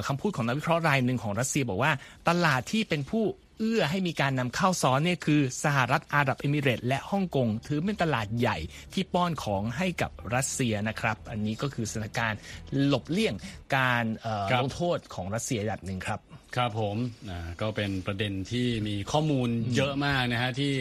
[0.07, 1.91] คำพูดของนักวิเคราะห์รายหนึ่งของรัสเซียบอกว่า
[2.27, 3.25] ตลาดที่เป็นผู้
[3.59, 8.57] เอื้อให้มีการนำเข้าซ้อนเนี่ยคือสหรัฐอาหรับเอมิเรตส์และฮ่องกงถือเป็นตลาดใหญ่
[8.93, 12.39] ที่ป้อนของให้กับรัสเซียนะครับ อันนี้ก็คือสถานการณ์
[12.85, 13.35] หลบเลี่ยง
[13.77, 16.19] การเอ่อครับลงโทษของรัสเซียอย่างหนึ่งครับ
[16.55, 16.95] ครับผม
[17.29, 20.73] อ่าก็เป็นประเด็นที่มีข้อมูลเยอะมากนะฮะที่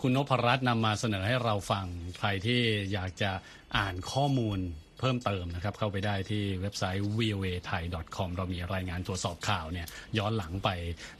[0.00, 1.86] คุณนพรัตน์นำมาเสนอให้เราฟัง
[2.18, 2.60] ใครที่
[2.92, 3.30] อยากจะ
[3.76, 4.58] อ่านข้อมูล
[5.00, 7.82] เพิ่มเติมนะครับเข้าไปได้ที่เว็บไซต์ voa thai
[8.16, 9.86] com เรามีรายงานตรวจสอบข่าวเนี่ย
[10.18, 10.68] ย้อนหลังไป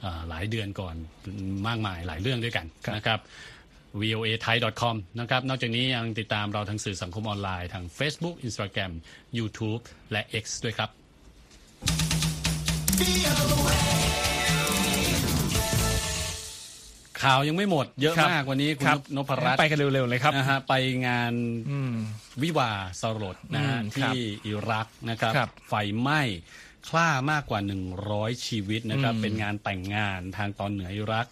[0.04, 0.94] อ่าหลายเดือนก่อน
[1.66, 3.20] มากมายหลายเรื่องด้วยกันนะครับ
[4.00, 8.92] voa thai com นะครับนอกจากนี้ยังติดตามเราทางสื่อสังคมออนไลน์ทาง Facebook Instagram
[9.38, 10.90] YouTube และ X ด้วยครับ
[17.26, 20.74] ข่าวยังไม่หมดเยอะครับมากวันนี้คุณครับนพรัตน์ไปกันเร็วๆเลยครับนะฮะไป
[21.06, 21.32] งาน
[21.70, 21.94] อืม
[22.42, 26.22] วิวาห์สลดนะฮะอืมครับที่อิรักนะครับครับไฟไหม้
[26.88, 27.60] คล่ามากกว่า
[28.02, 31.26] 100 ชีวิตนะครับอืมเป็นงานแต่งงานทางตอนเหนืออิรัก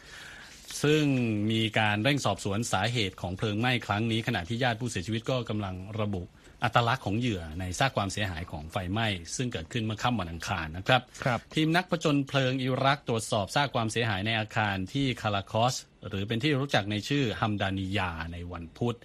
[0.82, 1.02] ซึ่ง
[1.50, 6.22] มีการเร่งสอบสวนสาเหตุของเพลิงไหม้ครั้งนี้ ขณะที่ญาติผู้เสียชีวิตก็กำลังระบุ
[6.64, 15.74] อัตลักษณ์ของเหยื่อในซากความเสียหายของไฟไหม้ ซึ่งเกิดขึ้นเมื่อค่ำวันอังคารนะครับครับทีมนักผจญเพลิงอิรักตรวจสอบซากความเสียหายในอาคารที่คาราคอส
[16.08, 18.96] หรือเป็นที่รู้จักในชื่อฮัมดานิยาในวันพุธ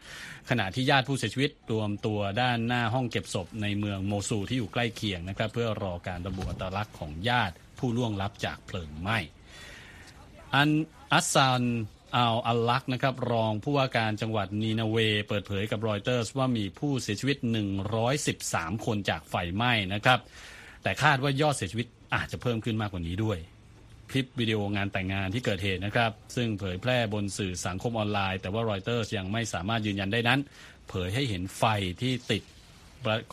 [0.49, 9.17] ขณะที่ญาติผู้เสียชีวิตรวมตัวด้านหน้าห้องเก็บศพในเมืองโมซูลที่อยู่ใกล้เคียงนะครับ เพื่อรอการระบุอัตลักษณ์ของญาติผู้ล่วงลับจากเพลิงไหม้
[10.55, 10.69] อัน
[11.13, 11.63] อัสซัน
[12.15, 17.37] อัลอัลลักษ์นะครับรองผู้ว่าการจังหวัดนีนาเว เปิดเผยกับรอยเตอร์สว่ามีผู้เสียชีวิต
[18.11, 20.19] 113 คนจากไฟไหม้นะครับ
[20.83, 23.39] แต่คาดว่ายอดเสียชีวิตอาจจะเพิ่มขึ้นมากกว่านี้ด้วย
[24.11, 30.39] คลิปวิดีโองานแต่งงานที่เกิดเหตุนะครับ ซึ่งเผยแพร่บนสื่อสังคมออนไลน์ แต่ว่ารอยเตอร์สยังไม่สามารถยืนยันได้นั้น
[30.89, 31.63] เผยให้เห็นไฟ
[32.01, 32.43] ที่ติด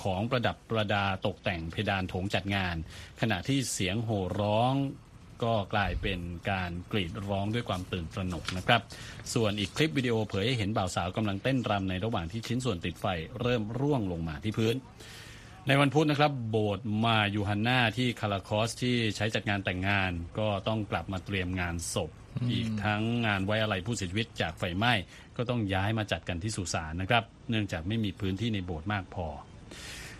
[0.02, 2.76] ของประดับประดาตกแต่งเพดานโถงจัดงาน
[3.20, 4.74] ขณะที่เสียงโห่ร้อง
[5.44, 6.20] ก็กลายเป็น
[6.50, 8.80] การกรีดร้องด้วยความตื่นตระหนกนะครับ
[9.34, 13.06] ส่วนอีกคลิปวิดีโอเผยให้เห็นบ่าวสาวกำลังเต้นรำในระหว่างที่ชิ้นส่วนติดไฟ
[13.40, 14.76] เริ่มร่วงลงมาที่พื้น
[15.68, 22.10] ในวันพุธนะครับ โบสถ์มายูฮันนาที่คาราคอสที่ใช้จัดงานแต่งงาน ก็ต้องกลับมาเตรียมงานศพ
[22.52, 24.92] อีกทั้งงานไว้อะไรผู้เสียชีวิตจากไฟไหม้
[25.36, 29.26] ก็ต้องย้ายมาจัดกันที่สุสานนะครับ เนื่องจากไม่มีพื้นที่ในโบสถ์มากพอ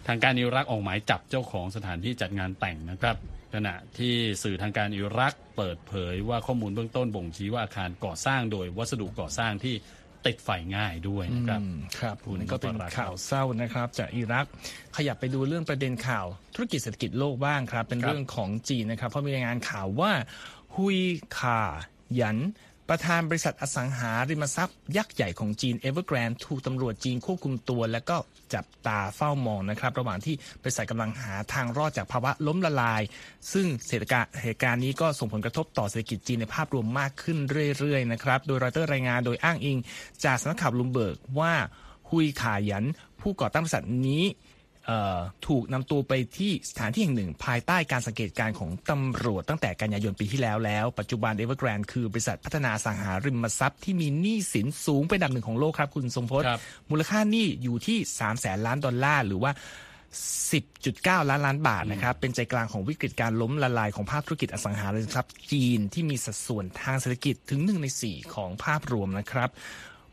[0.06, 3.16] ทางการอิรักออกหมายจับเจ้าของสถานที่จัดงานแต่งนะครับ
[3.54, 9.74] ขณะที่สื่อทางการอิรักเปิดเผยว่าข้อมูลเบื้องต้นบ่งชี้ว่าอาคารก่อสร้างโดยวัสดุก่อสร้างที่
[10.26, 14.46] ติดไฟง่ายด้วยนะครับอืมครับคุณนี่ก็เป็นนพรัตน์ข่าวเศร้านะครับจากอิรัก
[14.96, 20.12] ขยับไปดูเรื่องประเด็นข่าวธุรกิจเศรษฐกิจโลกบ้างครับ เป็นครับเรื่องของจีนนะครับ เพราะมีรายงานข่าวว่า
[20.74, 20.98] ฮุย
[21.38, 21.60] คา
[22.16, 22.38] หยัน
[22.90, 28.16] ประธานบริษัทอสังหาริมทรัพย์ ยักษ์ใหญ่ของจีน Evergrande ถูกตำรวจจีนควบคุมตัว และก็
[28.54, 33.02] จับตาเฝ้ามองนะครับ ระหว่างที่บริษัทกำลังหาทางรอดจากภาวะล้มละลาย
[33.52, 37.38] ซึ่งเศรษฐกเหตุการณ์นี้ก็ส่งผลกระทบต่อเศรษฐกิจจีนในภาพรวมมากขึ้น
[37.78, 39.78] เรื่อยๆนะครับโดยรอยเตอร์รายงานโดยอ้างอิง
[40.24, 41.54] จากสำนักข่าวลูมเบิร์กว่า
[42.08, 42.86] ฮุยขายัน
[43.20, 44.24] ผู้ก่อตั้งบริษัทนี้
[45.46, 56.46] ถูกนำตัวไปที่สถานที่แห่งหนึ่ง ภายใต้การสังเกตการณ์ของตำรวจตั้งแต่กันยายนปีที่แล้วแล้ว ปัจจุบันเอเวอร์แกรนด์คือบริษัทพัฒนาอสังหาริมทรัพย์ที่มีหนี้สินสูงเป็นอันดับหนึ่งของโลกครับ คุณทรงพจน์
[56.90, 59.52] มูลค่าหนี้อยู่ที่3แสนล้านดอลลาร์หรือว่า
[60.20, 69.50] 10.9 ล้านล้านบาทนะครับ เป็นใจกลางของวิกฤตการล้มละลายของภาคธุรกิจอสังหาริมทรัพย์จีน ที่มีสัดส่วนทางเศรษฐกิจถึง 1 ใน 4 ของภาพรวมนะครับ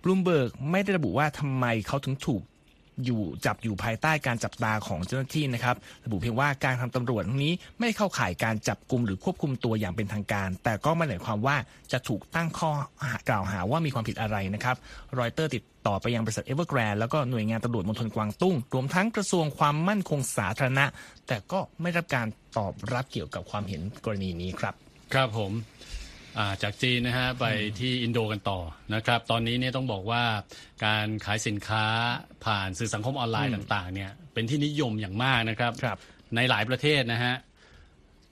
[0.01, 2.41] บลูมเบิร์กไม่ได้ระบุว่าทำไมเขาถึงถูก
[3.05, 5.75] อยู่จับอยู่ภายใต้การจับตาของเจ้าหน้าที่นะครับ
[6.05, 11.57] ระบุเพียงว่าการทำตำรวจนี้ไม่เข้าข่ายการจับกลุ่มหรือควบคุมตัวอย่างเป็นทางการ แต่ก็ไม่ได้หมายความว่า
[11.91, 12.71] จะถูกตั้งข้อ
[13.29, 14.75] กล่าวหาว่ามีความผิดอะไรนะครับ
[15.19, 20.85] รอยเตอร์ติดต่อไปยังบริษัทเอเวอร์แกรนด์แล้วก็หน่วยงานตำรวจมณฑลกวางตุ้ง รวมทั้งกระทรวงความมั่นคงสาธารณะ
[21.27, 22.27] แต่ก็ไม่รับการ
[22.57, 24.73] ตอบรับเกี่ยวกับความเห็นกรณีนี้ครับ
[25.13, 25.51] ครับผม
[26.63, 27.45] จากจีนนะฮะไป
[27.79, 28.59] ที่อินโดกันต่อ
[28.95, 30.23] นะครับ ตอนนี้เนี่ยต้องบอกว่า
[30.85, 31.85] การขายสินค้า
[32.45, 35.97] ผ่านสื่อสังคมออนไลน์ต่างๆเนี่ยเป็นที่นิยมอย่างมากนะครับรบ
[36.35, 37.35] ในหลายประเทศนะฮะ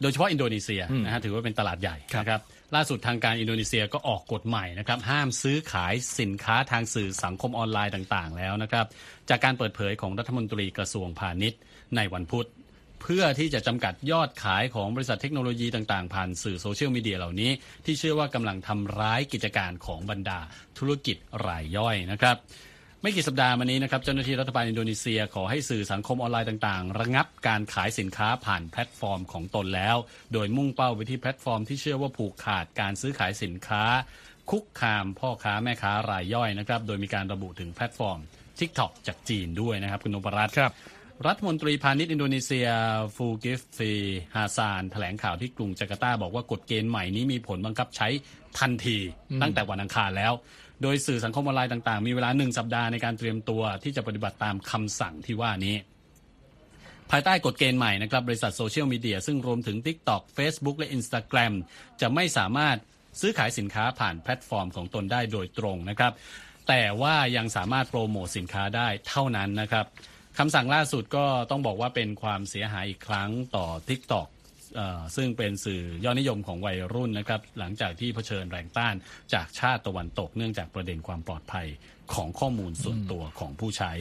[0.02, 2.42] โดยเฉพาะอินโดนีเซียนะฮะถือว่าเป็นตลาดใหญ่นะครับ
[2.76, 8.86] ล่าสุดทางการอินโดนีเซียก็ออกกฎใหม่นะครับห้ามซื้อขายสินค้าทางสื่อสังคมออนไลน์ต่างๆ แล้วนะครับ
[9.30, 11.60] จากการเปิดเผยของรัฐมนตรีกระทรวงพาณิชย์
[11.96, 12.48] ในวันพุธ
[13.02, 17.52] เพื่อที่จะจำกัดยอดขายของบริษัทเทคโนโลยีต่างๆ ผ่านสื่อโซเชียลมีเดียเหล่านี้
[17.86, 20.40] ที่เชื่อว่ากำลังทำร้ายกิจการของบรรดา
[20.78, 22.38] ธุรกิจรายย่อยนะครับ
[23.02, 29.96] ไม่กี่สัปดาห์มานี้นะครับเจ้าหน้าที่รัฐบาลอินโดนีเซียขอให้สื่อสังคมออนไลน์ต่างๆ ระงับการขายสินค้าผ่านแพลตฟอร์มของตนแล้ว
[30.34, 33.84] โดยมุ่งเป้าไปที่แพลตฟอร์มที่เชื่อว่าผูกขาดการซื้อขายสินค้า
[34.52, 38.20] คุกคามพ่อค้าแม่ค้ารายย่อยนะครับโดยมีการระบุถึงแพลตฟอร์ม
[38.60, 40.72] TikTok จากจีนด้วยนะครับคุณนพรัตน์ครับ
[41.28, 42.68] รัฐมนตรีพาณิชย์อินโดนีเซีย
[43.16, 43.92] ซูลกิฟลี
[44.36, 48.08] ฮาซานแถลงข่าวที่กรุงจาการ์ตาบอกว่ากฎเกณฑ์ใหม่นี้มีผลบังคับใช้
[48.60, 48.98] ทันที
[49.42, 50.34] ตั้งแต่วันอังคารแล้ว
[50.82, 55.76] โดยสื่อสังคมออนไลน์ต่างๆ มีเวลาหนึ่งสัปดาห์ในการเตรียมตัวที่จะปฏิบัติตามคำสั่งที่ว่านี้
[57.12, 61.54] ภายใต้กฎเกณฑ์ใหม่นะครับบริษัทโซเชียลมีเดียซึ่งรวมถึง TikTok Facebook และ Instagram
[62.02, 62.78] จะไม่สามารถ
[63.20, 66.14] ซื้อขายสินค้าผ่านแพลตฟอร์มของตนได้โดยตรงนะครับ
[66.68, 69.88] แต่ว่ายังสามารถโปรโมทสินค้าได้เท่านั้นนะครับ
[70.38, 74.28] คำสั่งล่าสุดก็ต้องบอกว่าเป็นความเสียหายอีกครั้งต่อ TikTok
[75.16, 78.96] ซึ่งเป็นสื่อยอดนิยมของวัยรุ่นนะครับ หลังจากที่เผชิญแรงต้าน
[79.34, 81.68] จากชาติตะวันตก เนื่องจากประเด็นความปลอดภัย
[82.14, 83.92] ของข้อมูลส่วนตัวของผู้ใช้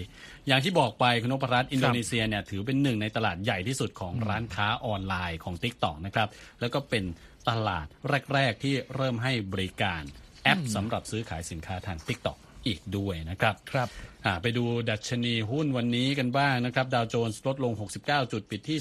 [0.46, 6.28] อย่างที่บอกไปคุณนพรัตน์อินโดนีเซียเนี่ยถือเป็นหนึ่งในตลาดใหญ่ที่สุดของร้านค้าออนไลน์ของ TikTok นะครับ
[6.60, 7.04] แล้วก็เป็น
[7.48, 7.86] ตลาด
[8.34, 10.02] แรก ๆ ที่เริ่มให้บริการ
[10.44, 12.49] แอปสำหรับซื้อขายสินค้าทาง TikTok อีก
[12.96, 13.88] ด้วยนะครับครับ
[14.42, 18.78] ไปดูดัชนีหุ้นวันนี้กันบ้างนะครับ ดาวโจนส์ลดลง 69 จุด ปิดที่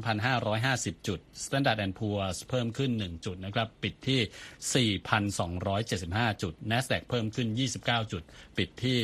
[0.00, 4.90] 33,550 จุด Standard and Poor's เพิ่มขึ้น 1 จุดนะครับ ปิดที่
[6.32, 7.48] 4,275 จุด NASDAQ เพิ่มขึ้น
[7.80, 8.22] 29 จุด
[8.58, 8.96] ปิดที่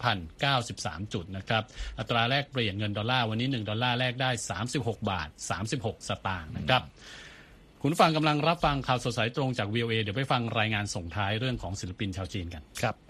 [0.00, 1.64] 13,093 จุดนะครับ
[1.98, 4.30] อัตราแลกเปลี่ยนเงินดอลลาร์วันนี้ 1 ดอลลาร์แลกได้
[4.70, 5.28] 36 บาท
[5.68, 6.82] 36 สตางค์นะครับ
[7.82, 13.05] คุณฟังกำลังรับฟังข่าวสดสายตรงจาก VOA เดี๋ยวไปฟังรายงานส่งท้ายเรื่องของศิลปินชาวจีนกันครับ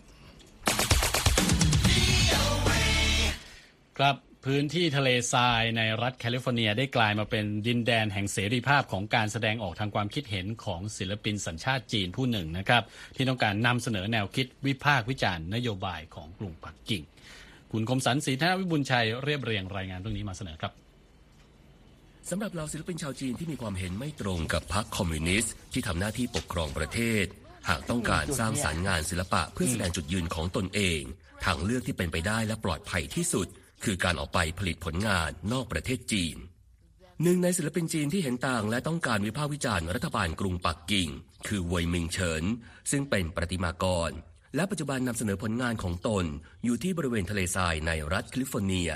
[3.99, 12.83] ครับพื้นที่ทะเลทรายในรัฐแคลิฟอร์เนียได้กลายมาเป็นดินแดนแห่งเสรีภาพของการแสดงออกทางความคิดเห็นของศิลปินสัญชาติจีนผู้หนึ่งนะครับ
[13.17, 17.03] ที่ต้องการนำเสนอแนวคิดวิพากษ์วิจารณ์นโยบายของกลุ่มปักกิ่ง
[17.73, 20.73] คุณคมสันศรีธนวิบุญชัยเรียบเรียงรายงานเรื่องนี้มาเสนอครับ
[22.31, 27.27] สำหรับเราศิลปินชาวจีนที่มีความเห็นไม่ตรงกับพรรคคอมมิวนิสต์ที่ทำหน้าที่ปกครองประเทศ
[27.69, 31.01] หากต้องการสร้างสารรค์งานศิลปะเพื่อแสดงจุดยืนของตนเอง
[31.45, 33.47] ทางเลือกที่เป็นไปได้และปลอดภัยที่สุด
[33.85, 36.37] คือการออกไปผลิตผลงานนอกประเทศจีน
[37.23, 41.09] หนึ่งในศิลปินจีนที่เห็นต่างและต้องการวิพากษ์วิจารณ์รัฐบาลกรุงปักกิ่ง
[41.49, 42.45] คือเวยมิงเฉิน
[42.91, 44.11] ซึ่งเป็นประติมากร
[44.57, 46.25] และปัจจุบันนำเสนอผลงานของตน
[46.65, 48.91] อยู่ที่บริเวณทะเลทรายในรัฐแคลิฟอร์เนีย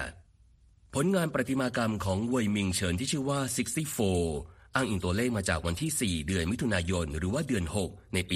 [0.94, 3.40] ผลงานประติมากรรมของเวยมิงเฉินที่ชื่อว่า
[3.84, 8.34] 64 อ้างอิงตัวเลขมาจากวันที่ 4 เดือนมิถุนายน หรือว่าเดือน 6 ในปี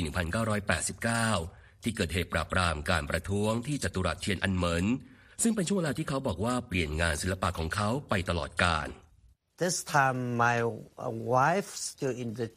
[1.12, 4.86] 1989 ที่เกิดเหตุปราบปรามการประท้วงที่จัตุรัสเทียนอันเหมิน
[5.42, 8.88] ซึ่งเป็นช่วงเวลาที่เขาบอกว่าเปลี่ยนงานศิลปะของเขาไปตลอดกาล
[9.62, 10.58] This time my
[11.34, 12.48] wife still in the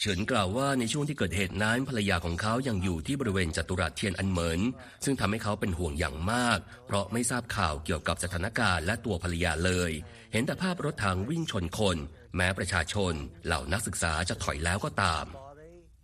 [0.00, 4.60] เฉินกล่าวว่าในช่วงที่เกิดเหตุนั้นภรรยาของเขายังอยู่ที่บริเวณจัตุรัสเทียนอันเหมิน
[5.04, 9.90] ซึ่งทำให้เขาเป็นห่วงอย่างมาก เพราะไม่ทราบข่าวเกี่ยวกับสถานการณ์และตัวภรรยาเลย
[10.32, 11.96] เห็นแต่ภาพรถถังวิ่งชนคน
[12.36, 13.14] แม้ประชาชน
[13.46, 15.26] เหล่านักศึกษาจะถอยแล้วก็ตาม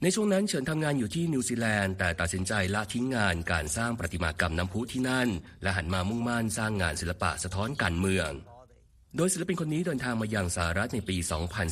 [0.03, 5.29] ในช่วงนั้นเฉินทำงานอยู่ที่นิวซีแลนด์แต่ตัดสินใจละทิ้งงานการสร้างประติมากรรมน้ำพุที่นั่น
[5.63, 8.31] และหันมามุ่งมั่นสร้างงานศิลปะสะท้อนการเมือง
[9.17, 11.17] โดยศิลปินคนนี้เดินทางมายังสหรัฐในปี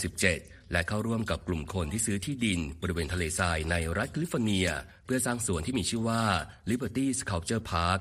[0.08, 4.68] 2017 และเข้าร่วมกับกลุ่มคนที่ซื้อที่ดิน บริเวณทะเลทรายในรัฐแคลิฟอร์เนีย
[5.04, 6.22] เพื่อสร้างสวนที่มีชื่อว่า
[6.70, 8.00] Liberty Sculpture Park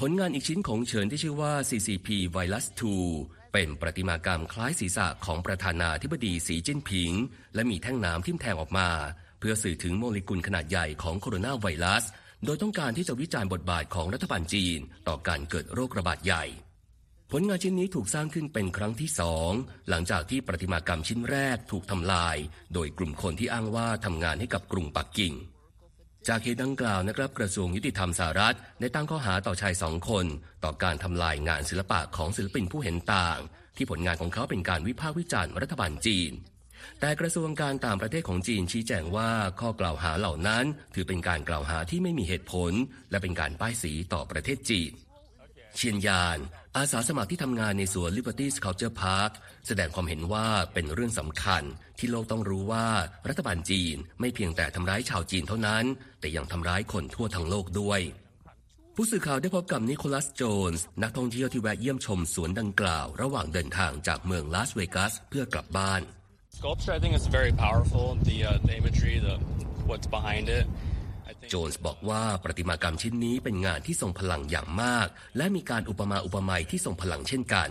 [0.00, 2.64] ผลงานอีกชิ้นของเฉินที่ชื่อว่า CCP Virus
[3.10, 7.12] 2 เป็นประติมากรรมคล้ายศีรษะของประธานาธิบดีสีจิ้นผิง
[7.54, 8.88] และมีแท่งน้ำทิ่มแทงออกมา
[9.38, 12.04] เพื่อสื่อถึงโมเลกุลขนาดใหญ่ของโคโรนาไวรัส
[12.44, 16.46] โดยต้องการที่จะวิจารณ์บทบาทของรัฐบาลจีน ต่อการเกิดโรคระบาดใหญ่
[17.34, 19.50] ผลงานชิ้นนี้ถูกสร้างขึ้นเป็นครั้งที่สอง
[19.88, 22.36] หลังจากที่ประติมากรรมชิ้นแรกถูกทำลาย
[22.74, 25.32] โดยกลุ่มคนที่อ้างว่าทำงานให้กับกรุงปักกิ่ง
[26.28, 30.26] จากเหตุดังกล่าวนะครับกระทรวงยุติธรรมสหรัฐได้ตั้งข้อหาต่อชายสองคน
[30.64, 33.38] ต่อการทำลายงานศิลปะของศิลปินผู้เห็นต่าง
[33.76, 36.32] ที่ผลงานของเขาเป็นการวิพากษ์วิจารณ์รัฐบาลจีน
[37.00, 40.64] แต่กระทรวงการต่างประเทศของจีนชี้แจงว่าข้อกล่าวหาเหล่านั้น
[40.94, 42.72] ถือเป็นการกล่าวหาที่ไม่มีเหตุผล
[43.10, 44.92] และเป็นการป้ายสีต่อประเทศจีน
[45.76, 46.38] เชียนยาน
[46.76, 49.32] อาสาสมัครที่ทำงานในสวน Liberty Sculpture Park
[49.66, 51.62] แสดงความเห็นว่าเป็นเรื่องสำคัญ
[51.98, 52.86] ที่โลกต้องรู้ว่า
[53.28, 55.84] รัฐบาลจีนไม่เพียงแต่ทำร้ายชาวจีนเท่านั้น
[56.20, 58.00] แต่ยังทำร้ายคนทั่วทั้งโลกด้วย
[58.96, 66.02] ผู้สื่อข่าวได้พบกับนิโคลัสโจนส์นักท่องเที่ยวที่แวะเยี่ยมชมสวนดังกล่าว ระหว่างเดินทางจากเมืองลาสเวกัสเพื่อกลับบ้าน
[66.58, 68.06] Sculpture, I think, is very powerful.
[68.30, 69.36] The uh, the imagery, the
[69.88, 70.66] what's behind it.
[71.50, 77.68] โจนส์บอกว่าประติมากรรมชิ้นนี้เป็นงานที่ทรงพลังอย่างมาก และมีการอุปมาอุปไมยที่ทรงพลังเช่นกัน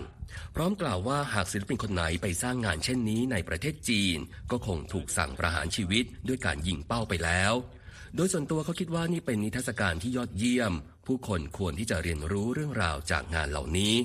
[0.56, 4.18] พร้อมกล่าวว่าหากศิลปินคนไหนไปสร้างงานเช่นนี้ในประเทศจีน
[4.52, 7.54] ก็คงถูกสั่งประหารชีวิตด้วยการยิงเป้าไปแล้ว
[8.16, 10.74] โดยส่วนตัวเขาคิดว่านี่เป็นนิทรรศการที่ยอดเยี่ยม
[11.06, 13.96] ผู้คนควรที่จะเรียนรู้เรื่องราวจากงานเหล่านี้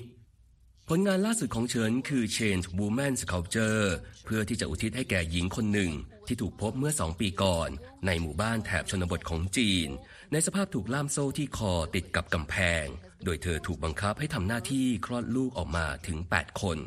[0.88, 3.86] ผลงานล่าสุดของเฉินคือ Change Woman Sculpture
[4.24, 5.90] เพื่อที่จะอุทิศให้แก่หญิงคนหนึ่ง
[6.28, 7.68] ที่ถูกพบเมื่อสองปีก่อน
[8.06, 9.88] ในหมู่บ้านแถบชนบทของจีน
[10.32, 12.86] ในสภาพถูกล่ามโซ่ที่คอติดกับกำแพง
[13.24, 16.78] โดยเธอถูกบังคับให้ทำหน้าที่คลอดลูกออกมาถึง 8 คน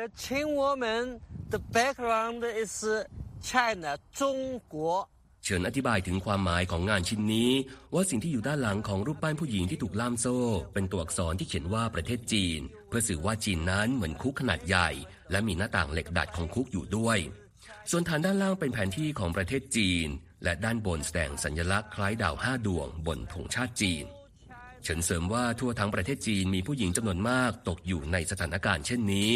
[0.00, 1.04] The Qing woman,
[1.54, 2.72] the background is
[3.50, 4.74] China, 中国。
[5.44, 7.50] เฉินอธิบายถึงความหมายของงานชิ้นนี้
[7.94, 10.38] ว่าสิ่งที่อยู่ด้านหลังของรูปปั้นผู้หญิงที่ถูกล่ามโซ่
[10.74, 14.88] เป็นตัวอักษรที่เขียนว่าประเทศจีน เพื่อสื่อว่าจีนนั้นเหมือนคุกขนาดใหญ่
[15.30, 17.18] และมีหน้าต่างเหล็กดัดของคุกอยู่ด้วย
[17.90, 20.08] ส่วนฐานด้านล่างเป็นแผนที่ของประเทศจีน
[20.44, 24.04] และด้านบนแสดงสัญลักษณ์คล้ายดาวห้าดวงบนธงชาติจีน
[24.82, 29.30] เฉินเสริมว่าทั่วทั้งประเทศจีนมีผู้หญิงจำนวนมากตกอยู่ในสถานการณ์เช่นนี้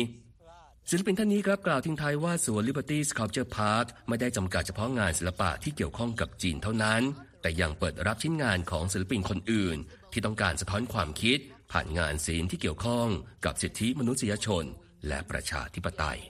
[0.90, 7.02] ศิลปินท่านนี้ครับกล่าวทิ้งท้ายว่าสวน Liberty Sculpture Park ไม่ได้จำกัดเฉพาะงานศิลปะที่เกี่ยวข้องกับจีนเท่านั้น
[7.42, 9.78] แต่ยังเปิดรับชิ้นงานของศิลปินคนอื่น
[10.12, 11.38] ที่ต้องการสะท้อนความคิด
[11.72, 13.08] ผ่านงานศิลป์ที่เกี่ยวข้อง
[13.44, 14.64] กับสิทธิมนุษยชน
[15.08, 16.20] และประชาธิปไตย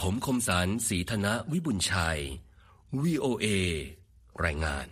[0.00, 2.18] ผมคมสันศรีธนะวิบุญชัย
[3.02, 3.46] VOA
[4.44, 4.86] รายงาน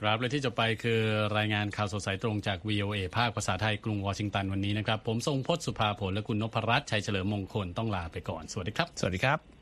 [0.00, 1.00] ครับและที่จะไปคือ
[1.38, 9.61] รายงานข่าวสดสายตรงจาก VOA ภาคภาษาไทยกรุงวอชิงตันวันนี้นะครับ ผมทรงพจน์สุภาผลและคุณนพรัตน์ชัยเฉลิมมงคลต้องลาไปก่อน สวัสดีครับ สวัสดีครับ